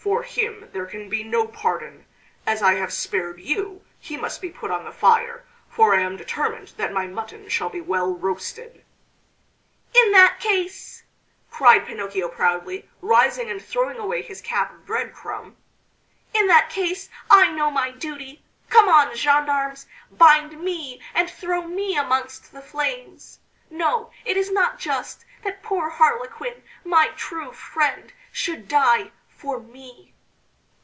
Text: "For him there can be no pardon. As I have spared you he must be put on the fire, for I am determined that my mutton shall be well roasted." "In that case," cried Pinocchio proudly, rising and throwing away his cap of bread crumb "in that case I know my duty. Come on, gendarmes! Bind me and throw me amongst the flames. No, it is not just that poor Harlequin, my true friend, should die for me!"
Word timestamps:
"For 0.00 0.22
him 0.22 0.70
there 0.72 0.86
can 0.86 1.10
be 1.10 1.22
no 1.22 1.46
pardon. 1.46 2.06
As 2.46 2.62
I 2.62 2.72
have 2.76 2.90
spared 2.90 3.38
you 3.38 3.84
he 3.98 4.16
must 4.16 4.40
be 4.40 4.48
put 4.48 4.70
on 4.70 4.86
the 4.86 4.92
fire, 4.92 5.44
for 5.68 5.94
I 5.94 6.00
am 6.00 6.16
determined 6.16 6.68
that 6.78 6.94
my 6.94 7.06
mutton 7.06 7.50
shall 7.50 7.68
be 7.68 7.82
well 7.82 8.10
roasted." 8.14 8.82
"In 9.94 10.12
that 10.12 10.40
case," 10.40 11.02
cried 11.50 11.84
Pinocchio 11.86 12.30
proudly, 12.30 12.88
rising 13.02 13.50
and 13.50 13.60
throwing 13.62 13.98
away 13.98 14.22
his 14.22 14.40
cap 14.40 14.72
of 14.72 14.86
bread 14.86 15.12
crumb 15.12 15.58
"in 16.32 16.46
that 16.46 16.70
case 16.70 17.10
I 17.30 17.52
know 17.52 17.70
my 17.70 17.90
duty. 17.90 18.42
Come 18.70 18.88
on, 18.88 19.14
gendarmes! 19.14 19.86
Bind 20.10 20.58
me 20.62 21.02
and 21.12 21.28
throw 21.28 21.60
me 21.66 21.94
amongst 21.94 22.52
the 22.52 22.62
flames. 22.62 23.38
No, 23.68 24.10
it 24.24 24.38
is 24.38 24.50
not 24.50 24.78
just 24.78 25.26
that 25.44 25.62
poor 25.62 25.90
Harlequin, 25.90 26.62
my 26.84 27.08
true 27.16 27.52
friend, 27.52 28.14
should 28.32 28.66
die 28.66 29.10
for 29.28 29.58
me!" 29.58 30.12